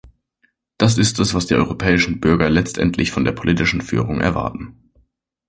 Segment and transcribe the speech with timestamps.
[0.79, 4.89] Das ist es, was die europäischen Bürger letztendlich von der politischen Führung erwarten.